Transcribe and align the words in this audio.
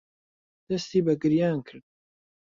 دەستی 0.67 1.01
بە 1.05 1.13
گریان 1.21 1.59
کرد. 1.67 1.85